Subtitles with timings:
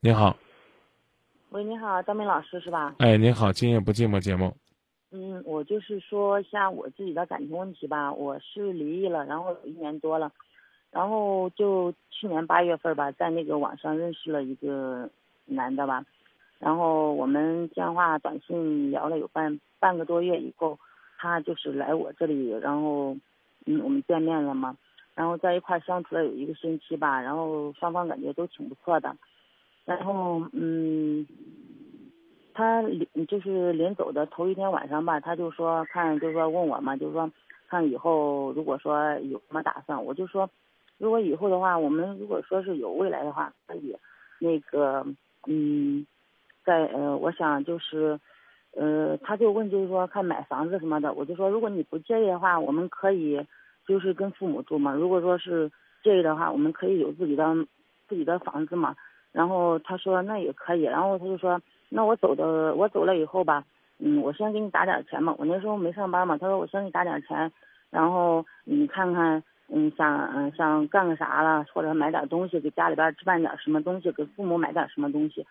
[0.00, 0.36] 你好，
[1.50, 2.94] 喂，你好，张明老师是吧？
[3.00, 4.54] 哎，你好，今夜不寂寞节目。
[5.10, 8.12] 嗯，我就是说一下我自己的感情问题吧。
[8.12, 10.30] 我是离异了，然后有一年多了，
[10.92, 15.10] 然后就去年八月份吧，在那个网上认识了一个
[15.46, 16.04] 男的吧，
[16.60, 20.78] 然后我们电话、短信聊了有半半个多月以后，
[21.18, 23.16] 他就是来我这里，然后
[23.66, 24.76] 嗯，我们见面了嘛，
[25.16, 29.16] 然后在一块相处了有一个星期吧，然后双方感觉都挺不错的。
[29.88, 31.26] 然后嗯，
[32.52, 37.30] 他临就是临走的头一天晚上吧，他就说看，就是说问我嘛，就是说
[37.70, 40.50] 看以后如果说有什么打算，我就说，
[40.98, 43.96] 如果以后的话，我们如果说是有未来的话，可以
[44.38, 45.06] 那个
[45.46, 46.06] 嗯，
[46.66, 48.20] 在呃，我想就是
[48.76, 53.40] 呃，他就问就是说看买房子什么的，我就说如果你不介意的话，我们可以
[53.86, 54.92] 就是跟父母住嘛。
[54.92, 55.72] 如果说是
[56.04, 57.54] 介意的话，我们可以有自己的
[58.06, 58.94] 自己的房子嘛。
[59.38, 61.60] 然后他说那也可以，然后他就说
[61.90, 63.62] 那我走的我走了以后吧，
[64.00, 67.52] 嗯，我先给你打点钱嘛，我那时候没上班嘛，他说我先给你打点钱，
[67.88, 75.46] 然后你看看，嗯，想想干个啥了，或者买点东西给家里边置办点什么东西，给父母买点什么东西。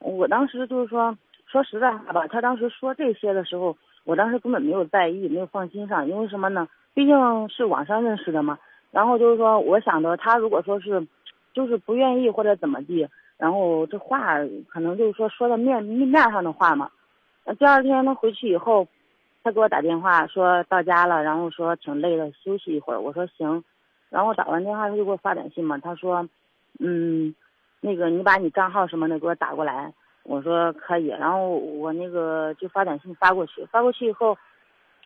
[0.00, 6.66] 我当时就是说说实在话吧，他当时说这些的时候，我当时根本没有在意，没有放心上，因为什么呢？
[6.92, 8.58] 毕竟是网上认识的嘛。
[8.90, 11.06] 然后就是说，我想着他如果说是。
[11.54, 14.34] 就是不愿意或者怎么地，然后这话
[14.68, 16.90] 可能就是说说的面面上的话嘛。
[17.44, 18.86] 那第二天他回去以后，
[19.44, 23.00] 他给我打电话说到家了，然后说挺累的，休息一会儿。
[23.00, 23.62] 我说行，
[24.10, 26.28] 然后打完电话他就给我发短信嘛，他说，
[26.80, 27.34] 嗯，
[27.80, 29.92] 那个你把你账号什么的给我打过来。
[30.24, 34.36] 我说可以，然后我那个就发短信发过去，发过去以后，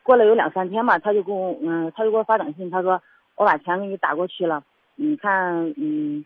[0.03, 3.01] 过了有两三天吧，他就给我嗯，他就给我发短信，他说
[3.37, 4.65] 我把钱给你打过去了，
[4.97, 6.25] 你看嗯。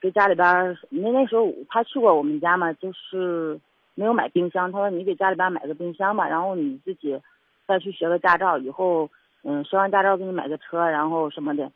[0.00, 3.58] 给家里边，那那时候他去过我们家嘛，就是
[3.94, 4.70] 没有买冰箱。
[4.72, 7.20] 他说你给家里边买个冰箱吧，然后你自己
[7.66, 9.08] 再去学个驾照，以后
[9.42, 11.70] 嗯学完驾照给你买个车，然后什么的。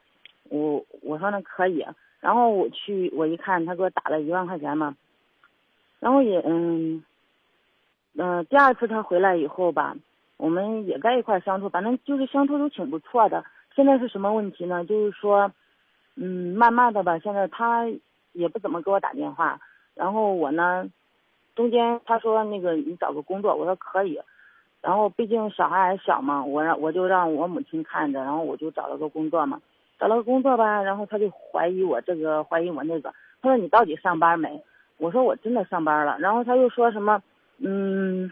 [0.51, 1.85] 我我说那可以，
[2.21, 4.97] 然后我去我一看，他给我打了一万块钱嘛，
[6.01, 7.05] 然后也嗯
[8.17, 9.95] 嗯第二次他回来以后吧，
[10.39, 13.45] 我们也在一块相处，反正就是相处都挺不错的。
[13.77, 14.85] 现在是什么问题呢？
[14.87, 15.53] 就是说
[16.21, 17.87] 嗯慢慢的吧，现在他。
[18.35, 19.59] 也不怎么给我打电话，
[19.95, 20.87] 然后我呢，
[21.57, 24.21] 中间他说那个你找个工作，我说可以，
[24.81, 29.61] 然后毕竟小孩还小嘛，我让我就让我母亲看着，然后我就找了个工作嘛，
[29.99, 33.13] 找了个工作吧，然后他就怀疑我这个，怀疑我那个，
[33.43, 34.63] 他说你到底上班没？
[34.99, 37.21] 我说我真的上班了，然后他又说什么，
[37.57, 38.31] 嗯，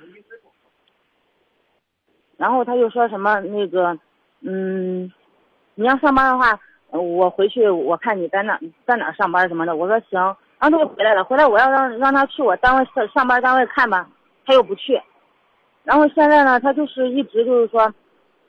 [2.37, 3.99] 然后他又说什么那个，
[4.43, 5.11] 嗯，
[5.75, 6.61] 你要上班的话。
[6.91, 10.19] 我回去我看你在哪在哪上班什么的，我说行，
[10.59, 14.09] 然后他就回来了，回来我要让让他去我单位上上班单位看吧，
[14.47, 15.01] 他又不去，
[15.85, 17.93] 然后现在呢，他就是一直就是说，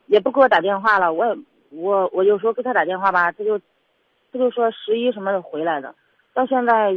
[0.06, 1.36] 也不给我打电话了，我也
[1.70, 3.58] 我我有时候给他打电话吧，他就
[4.32, 5.94] 他就说十一什么的回来的，
[6.32, 6.94] 到现在，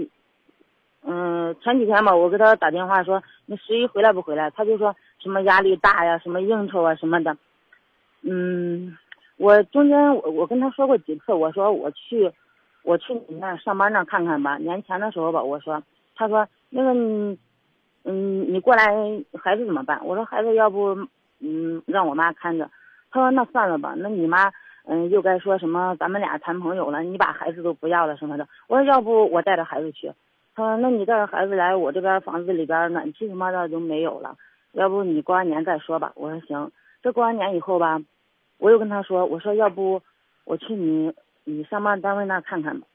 [1.04, 7.36] 嗯，前几天吧，我给他打电话说你十一回来不回来，他就说什么压力大呀，什么应酬啊什么的，
[8.22, 8.96] 嗯。
[9.42, 12.32] 我中间我我跟他说过几次，我说我去，
[12.84, 14.60] 我去你那上班那看看吧。
[14.60, 15.82] 年前的时候吧，我说，
[16.14, 16.94] 他说那个，
[18.04, 18.86] 嗯，你过来
[19.42, 20.00] 孩子怎么办？
[20.06, 20.96] 我说孩子要不，
[21.40, 22.70] 嗯，让我妈看着。
[23.10, 24.52] 他说那算了吧，那你妈，
[24.86, 28.48] 嗯，又该说什么咱们俩谈朋友了，你把孩子都不要了什么的。
[28.68, 30.14] 我说要不我带着孩子去。
[30.54, 34.36] 他说那你带着孩子来我这边房子里边暖气什么的都没有了，
[34.74, 36.12] 要不你过完年再说吧。
[36.14, 36.72] 我说行，
[37.02, 38.00] 这过完年以后吧。
[38.62, 40.00] 我又跟他说，我说要不
[40.44, 41.12] 我去你
[41.46, 42.86] 你上班单位那看看吧，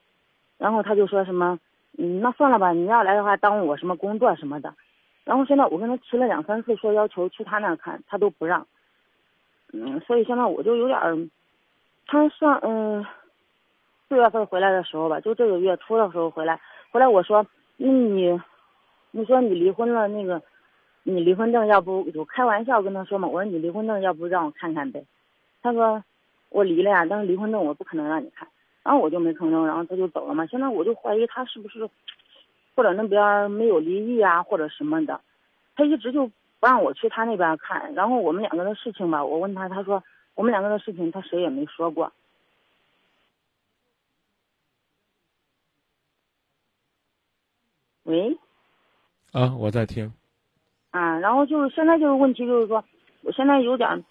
[0.59, 1.59] 然后他就说什么，
[1.99, 4.73] 嗯，那算了吧，你要来的话耽误我什么工作什么的，
[5.25, 8.65] 然后现在我跟他提了两三次说要求去他那看，他都不让，
[9.73, 11.31] 嗯，所以现在我就有点，
[12.07, 13.05] 他上嗯
[14.09, 16.61] 四月份回来的时候吧，就这个月初的时候回来，
[16.93, 17.45] 回来我说，
[17.77, 18.41] 那你
[19.11, 20.41] 你说你离婚了那个，
[21.03, 25.05] 你离婚证要不我开玩笑跟他说嘛，我说你离婚证要不让我看看呗。
[25.67, 26.05] 他说
[26.49, 28.47] 我离了呀，但是离婚证我不可能让你看，
[28.85, 30.47] 然后我就没吭声，然后他就走了嘛。
[30.47, 31.91] 现在我就怀疑他是不是，
[32.77, 35.21] 或者那边没有离异啊，或者什么的，
[35.75, 37.93] 他一直就不让我去他那边看。
[37.95, 40.05] 然后我们两个的事情吧，我问他，他说
[40.37, 42.13] 我们两个的事情他谁也没说过。
[48.05, 48.39] 喂，
[49.33, 50.13] 啊，我在听。
[50.93, 52.85] 啊，然后就是现在就是问题就是说，
[53.23, 54.05] 我现在有点。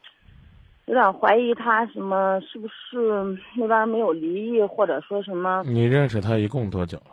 [0.86, 5.64] 有点怀疑他什么是不是那边没有离异，或者说什么？
[5.66, 7.12] 你认识他一共多久了？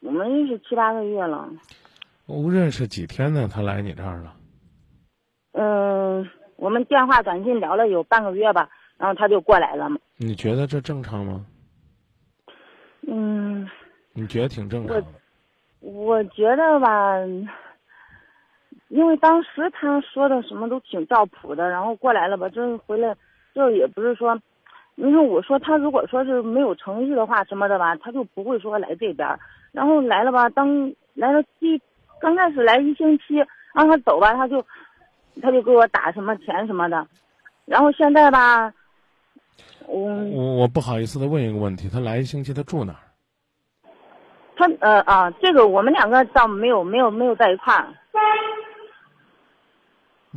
[0.00, 1.48] 我们认识七八个月了。
[2.26, 3.48] 我认识几天呢？
[3.50, 4.34] 他来你这儿了？
[5.52, 8.68] 嗯，我们电话、短信聊了有半个月吧，
[8.98, 9.98] 然后他就过来了嘛。
[10.18, 11.46] 你觉得这正常吗？
[13.08, 13.66] 嗯，
[14.12, 15.04] 你觉得挺正常的。
[15.80, 17.16] 我觉得吧，
[18.88, 23.14] 因为当时他说的什么都挺照谱的，然后过来了吧，这回来，
[23.54, 24.38] 这也不是说，
[24.94, 29.28] 因为我说他如果说是没有诚意的话什么的吧，他就不会说来这边，
[29.72, 31.80] 然后来了吧，当来了第
[32.20, 33.44] 刚开始来一星期，
[33.74, 34.64] 让他走吧，他就
[35.42, 37.06] 他就给我打什么钱什么的，
[37.64, 38.72] 然后现在吧，
[39.86, 43.00] 我我我不好意思的问一个问题，他来一星期他住哪儿？
[44.56, 47.88] 他呃啊，这个我们两个倒没有没有没有在一块儿，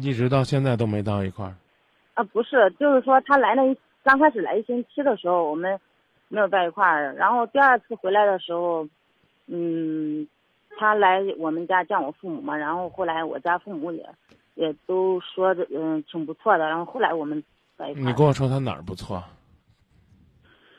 [0.02, 1.56] 一直到现在都没到一块儿。
[2.14, 5.80] 啊不是，就是说他来那一刚开始来一星期的时候，我们
[6.28, 8.88] 没有在一块儿，然后第二次回来的时候，
[9.48, 10.28] 嗯，
[10.78, 14.06] 他来我们家见我父母嘛，然后后来我家父母也
[14.56, 17.44] 也都说的嗯挺不错的，然后后来我们
[17.78, 18.06] 在一块儿。
[18.06, 19.24] 你跟我说他哪儿不错？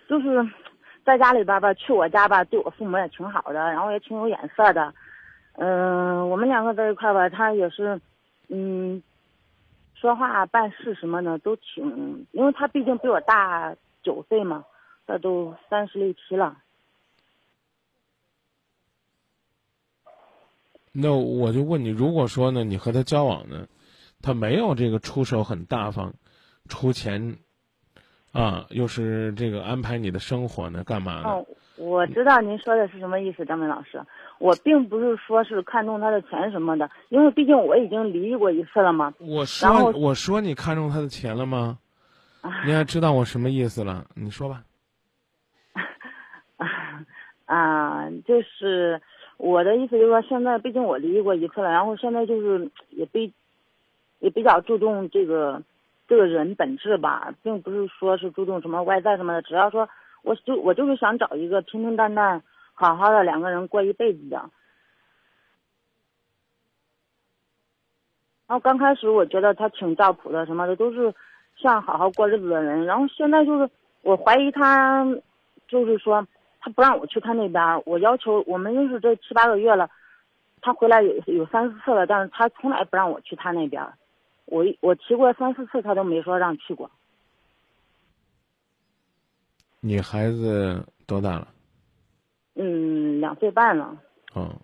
[0.09, 0.49] 就是。
[1.03, 4.93] 在家里边吧，去我家吧，对我父母也挺好的，然后也挺有眼色的。
[5.55, 7.99] 嗯，我们两个在一块吧，他也是，
[8.49, 9.03] 嗯，
[10.01, 14.65] 说话办事什么的都挺，因为他毕竟比我大九岁嘛，
[15.07, 16.57] 他都三十六七了。
[20.93, 23.67] 那我就问你，如果说呢，你和他交往呢，
[24.23, 26.15] 他没有这个出手很大方，
[26.69, 27.37] 出钱。
[28.33, 30.85] 啊，又是这个安排你的生活呢？
[30.85, 31.29] 干嘛呢？
[31.29, 34.01] 哦，我知道您说的是什么意思，张明老师。
[34.41, 39.15] 我并不是说是看中他的钱什么的，因为毕竟我已经离异过一次了嘛。
[39.21, 41.79] 我说，我说你看中他的钱了吗？
[42.67, 44.05] 你还知道我什么意思了？
[44.15, 44.65] 你说吧。
[47.47, 49.01] 啊，就是
[49.37, 53.33] 我的意思，就是说现在毕竟我离异过一次了，然后现在就是也比
[54.19, 55.63] 也比较注重这个。
[56.09, 59.89] 这个人本质吧，并不是说是注重什么外在什么的，只要说，
[60.23, 62.43] 我就我就是想找一个平平淡淡、
[62.81, 64.37] 好好的两个人过一辈子的。
[68.47, 71.15] 然后刚开始我觉得他挺照谱的，什么的都是
[71.57, 72.87] 像好好过日子的人。
[72.87, 73.69] 然后现在就是
[74.01, 75.05] 我怀疑他，
[75.69, 76.27] 就是说
[76.59, 79.91] 他不让我去他那边，我要求我们认识这七八个月了，
[80.63, 83.87] 他回来有有三四次了，但是他从来不让我去他那边。
[84.47, 86.91] 我我提过三四次，他都没说让去过。
[89.81, 91.49] 你孩子多大了？
[92.55, 93.97] 嗯，两岁半了。
[94.35, 94.55] 哦，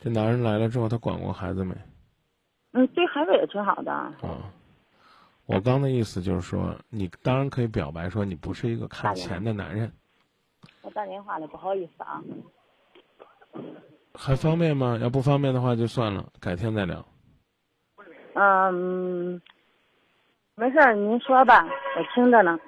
[0.00, 1.74] 这男人来了之后，他管过孩子没？
[2.72, 3.92] 嗯，对孩子也挺好的。
[4.20, 4.42] 哦，
[5.46, 9.90] 我刚的意思就是说，你当然可以表白说你不是一个看钱的男人。
[10.82, 12.22] 我打电话了，不好意思啊。
[14.14, 14.98] 还方便吗？
[15.00, 17.04] 要不方便的话就算了，改天再聊。
[18.34, 19.40] 嗯，
[20.54, 22.58] 没事儿，您说吧，我听着呢。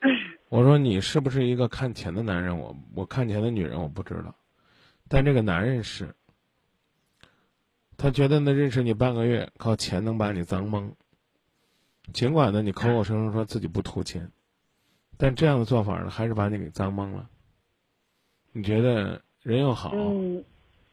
[0.52, 2.58] 我说你是不是一个看钱的男人？
[2.58, 4.34] 我我看钱的女人我不知道，
[5.08, 6.14] 但这个男人是。
[7.96, 10.94] 他觉得呢，认识你半个月，靠钱能把你脏蒙。
[12.12, 14.30] 尽管呢，你口口声声说自己不图钱，
[15.16, 17.26] 但这样的做法呢，还是把你给脏蒙了。
[18.52, 19.92] 你觉得人又好？
[19.94, 20.44] 嗯，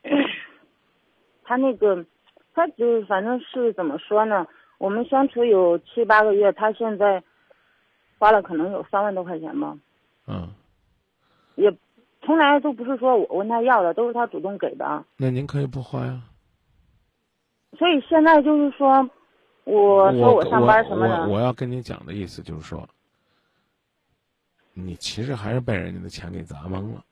[1.44, 2.06] 他那个。
[2.54, 4.47] 他就是反正是怎么说呢？
[4.78, 7.21] 我们相处有七八个月，他现在
[8.19, 9.76] 花了可能有三万多块钱吧。
[10.28, 10.47] 嗯。
[11.56, 11.76] 也
[12.21, 15.04] 从来都不是说我问他要的，都是他主动给的。
[15.18, 16.21] 那您可以不花呀。
[17.78, 19.09] 所以现在就是说，
[19.64, 21.23] 我说我上班什么的。
[21.23, 22.88] 我我要跟你讲的意思就是说，
[24.73, 27.04] 你其实还是被人家的钱给砸懵了。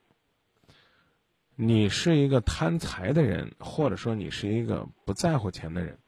[1.54, 5.98] 你是一个贪财的人，或者说你是一个不在乎钱的人，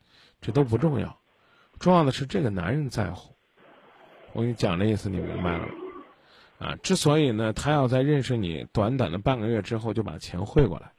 [0.40, 1.19] 这都不重要，
[1.78, 3.35] 重要的是这个男人在乎。
[4.32, 5.72] 我跟你讲的意思，你明白了吗？
[6.58, 10.92] 啊，之所以呢，他要在认识你短短的半个月之后就把钱汇过来，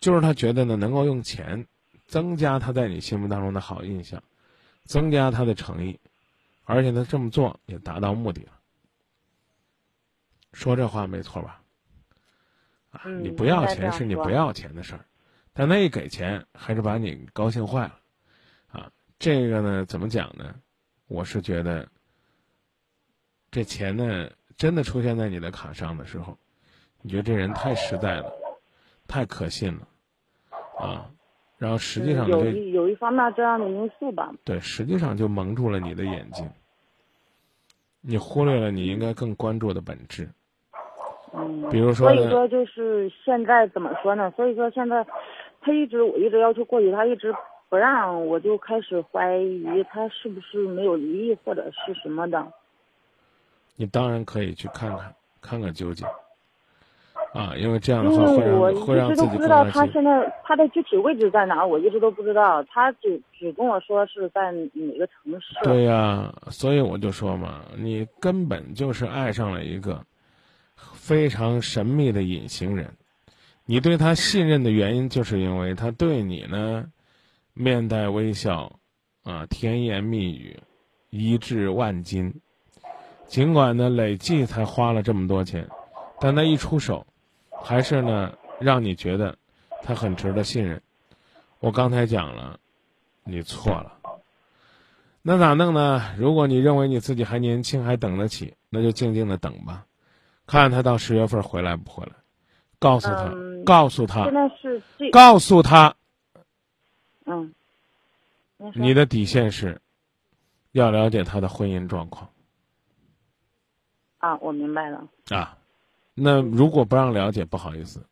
[0.00, 1.66] 就是他觉得呢，能够用钱
[2.06, 4.22] 增加他在你心目当中的好印象，
[4.84, 5.98] 增加他的诚意，
[6.64, 8.52] 而且他这么做也达到目的了。
[10.52, 11.62] 说这话没错吧？
[12.90, 15.04] 啊你不要钱是你不要钱的事儿，
[15.52, 18.00] 但他一给钱还是把你高兴坏了，
[18.68, 20.54] 啊，这个呢怎么讲呢？
[21.06, 21.86] 我是觉得，
[23.56, 26.36] 这钱呢真的出现在你的卡上的时候，
[27.00, 28.30] 你觉得这人太实在了，
[29.08, 29.88] 太可信了，
[30.78, 31.08] 啊，
[31.56, 34.30] 然后实际上有一有一方面这样的因素吧。
[34.44, 36.46] 对，实际上就蒙住了你的眼睛，
[38.02, 40.28] 你忽略了你应该更关注的本质。
[41.32, 44.30] 嗯，比如说所以说就是现在怎么说呢？
[44.36, 45.06] 所以说现在
[45.62, 47.34] 他一直我一直要求过去，他一直
[47.70, 52.52] 不让，我就开始怀疑他是不是没有离异或者是什么的。
[53.76, 56.06] 你当然可以去看看，看看究竟。
[57.32, 59.64] 啊，因为这样的因话会让会让直自己更都不知道。
[59.70, 62.62] 他现在他的具体位置在哪儿，我一直都不知道。
[62.64, 65.54] 他只只跟我说是在哪个城市。
[65.62, 70.02] 对呀、所以我就说嘛，你根本就是爱上了一个
[70.94, 72.90] 非常神秘的隐形人。
[73.66, 76.86] 你对他信任的原因，就是因为他对你呢
[77.52, 78.72] 面带微笑，
[79.24, 80.58] 啊，甜言蜜语，
[81.10, 82.32] 一掷万金。
[83.26, 85.68] 尽管呢累计才花了这么多钱，
[86.20, 87.06] 但他一出手，
[87.62, 89.36] 还是呢让你觉得
[89.82, 90.80] 他很值得信任。
[91.58, 92.58] 我刚才讲了，
[93.24, 93.92] 你错了。
[95.22, 96.14] 那咋弄呢？
[96.16, 99.84] 如果你认为你自己还年轻，还等得起，那就静静的等吧，
[100.46, 102.12] 看他到十月份回来不回来。
[102.78, 105.96] 告诉他，嗯告诉他现，在是告诉他，
[107.24, 107.52] 嗯，
[108.74, 109.80] 你的底线是，
[110.70, 112.28] 要了解他的婚姻状况
[114.26, 115.08] 啊，我明白了。
[115.30, 115.56] 啊。
[116.14, 118.04] 那如果不让了解，不好意思，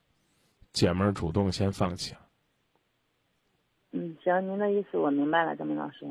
[0.72, 2.20] 姐们儿主动先放弃了。
[3.92, 6.06] 嗯，行，您的意思我明白了，张明老师。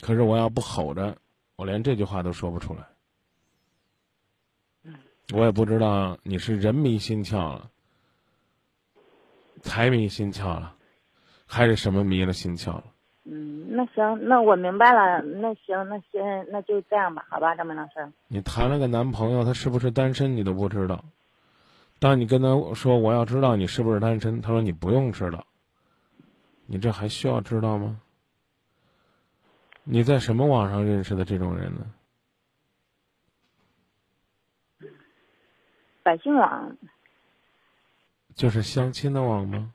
[0.00, 1.16] 可是我要不吼着，
[1.56, 2.86] 我连这句话都说不出来。
[5.32, 7.70] 我也不知道你是人迷心窍了，
[9.62, 10.76] 财迷心窍了，
[11.46, 12.93] 还是什么迷了心窍了？
[13.24, 15.22] 嗯，那行，那我明白了。
[15.22, 18.12] 那行，那先那就这样吧，好吧，张明老师。
[18.28, 21.04] 你谈了个男朋友，他是不是单身你都不知道。
[21.98, 25.46] 当你跟他说我要知道你是不是单身，他说你不用知道。
[26.66, 28.00] 你这还需要知道吗？
[29.84, 31.86] 你在什么网上认识的这种人呢？
[36.02, 36.76] 百姓网，
[38.34, 39.72] 就是相亲的网吗？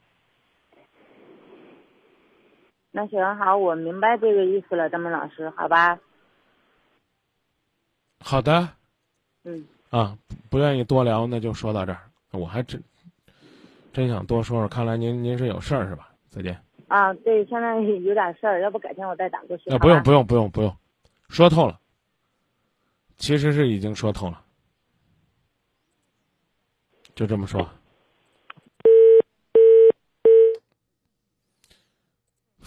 [2.92, 6.00] 那行好，我明白这个意思了，张明老师，好吧？
[8.20, 8.68] 好的，
[9.44, 12.00] 嗯，啊，不不愿意多聊，那就说到这儿。
[12.32, 12.82] 我还真
[13.94, 16.10] 真想多说说，看来您您是有事儿是吧？
[16.30, 16.60] 再见。
[16.88, 19.70] 啊，对，现在有点事儿，要不改天我再打过去。
[19.70, 20.76] 啊，不用不用不用不用，
[21.30, 21.80] 说透了。
[23.18, 24.42] 其实是已经说透了，
[27.14, 27.70] 就这么说。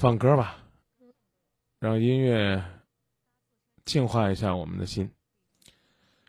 [0.03, 0.59] 放歌吧，
[1.79, 2.61] 让音乐
[3.85, 5.09] 净化一下我们的心，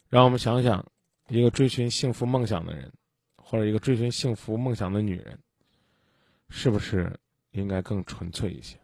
[0.10, 0.86] 让我们想想，
[1.28, 2.94] 一个追寻幸福梦想的人，
[3.38, 5.40] 或者一个追寻幸福梦想的女人，
[6.50, 8.78] 是不是应该更纯粹一些？